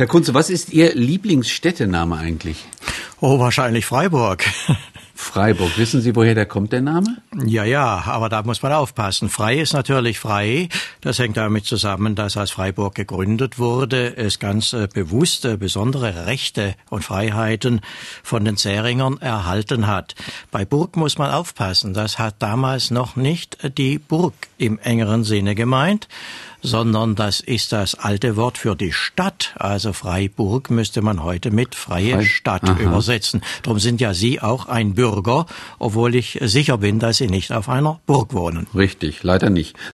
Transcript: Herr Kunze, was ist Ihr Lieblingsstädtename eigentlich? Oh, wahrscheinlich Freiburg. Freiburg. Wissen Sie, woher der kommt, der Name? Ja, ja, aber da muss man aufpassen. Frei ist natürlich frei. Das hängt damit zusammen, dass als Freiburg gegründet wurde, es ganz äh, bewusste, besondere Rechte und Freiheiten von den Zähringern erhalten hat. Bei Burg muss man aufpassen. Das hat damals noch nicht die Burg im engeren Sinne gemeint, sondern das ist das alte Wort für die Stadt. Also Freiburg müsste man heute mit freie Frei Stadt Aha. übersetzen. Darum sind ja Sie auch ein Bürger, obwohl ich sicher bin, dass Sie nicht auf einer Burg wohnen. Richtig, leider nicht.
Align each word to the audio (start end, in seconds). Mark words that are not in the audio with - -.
Herr 0.00 0.06
Kunze, 0.06 0.32
was 0.32 0.48
ist 0.48 0.72
Ihr 0.72 0.94
Lieblingsstädtename 0.94 2.16
eigentlich? 2.16 2.64
Oh, 3.20 3.38
wahrscheinlich 3.38 3.84
Freiburg. 3.84 4.46
Freiburg. 5.14 5.76
Wissen 5.76 6.00
Sie, 6.00 6.16
woher 6.16 6.34
der 6.34 6.46
kommt, 6.46 6.72
der 6.72 6.80
Name? 6.80 7.18
Ja, 7.44 7.64
ja, 7.64 8.04
aber 8.06 8.30
da 8.30 8.42
muss 8.42 8.62
man 8.62 8.72
aufpassen. 8.72 9.28
Frei 9.28 9.58
ist 9.58 9.74
natürlich 9.74 10.18
frei. 10.18 10.70
Das 11.02 11.18
hängt 11.18 11.36
damit 11.36 11.66
zusammen, 11.66 12.14
dass 12.14 12.38
als 12.38 12.50
Freiburg 12.50 12.94
gegründet 12.94 13.58
wurde, 13.58 14.16
es 14.16 14.38
ganz 14.38 14.72
äh, 14.72 14.88
bewusste, 14.92 15.58
besondere 15.58 16.24
Rechte 16.24 16.74
und 16.88 17.04
Freiheiten 17.04 17.82
von 18.22 18.46
den 18.46 18.56
Zähringern 18.56 19.18
erhalten 19.18 19.86
hat. 19.86 20.14
Bei 20.50 20.64
Burg 20.64 20.96
muss 20.96 21.18
man 21.18 21.30
aufpassen. 21.30 21.92
Das 21.92 22.18
hat 22.18 22.36
damals 22.38 22.90
noch 22.90 23.16
nicht 23.16 23.58
die 23.76 23.98
Burg 23.98 24.32
im 24.56 24.78
engeren 24.78 25.24
Sinne 25.24 25.54
gemeint, 25.54 26.08
sondern 26.62 27.14
das 27.14 27.40
ist 27.40 27.72
das 27.72 27.94
alte 27.94 28.36
Wort 28.36 28.58
für 28.58 28.76
die 28.76 28.92
Stadt. 28.92 29.54
Also 29.56 29.92
Freiburg 29.92 30.70
müsste 30.70 31.02
man 31.02 31.22
heute 31.22 31.50
mit 31.50 31.74
freie 31.74 32.16
Frei 32.16 32.24
Stadt 32.24 32.64
Aha. 32.64 32.80
übersetzen. 32.80 33.42
Darum 33.62 33.78
sind 33.78 34.00
ja 34.00 34.14
Sie 34.14 34.40
auch 34.40 34.66
ein 34.66 34.94
Bürger, 34.94 35.46
obwohl 35.78 36.14
ich 36.14 36.38
sicher 36.42 36.78
bin, 36.78 36.98
dass 36.98 37.18
Sie 37.18 37.28
nicht 37.28 37.52
auf 37.52 37.68
einer 37.68 38.00
Burg 38.06 38.34
wohnen. 38.34 38.66
Richtig, 38.74 39.22
leider 39.22 39.50
nicht. 39.50 39.76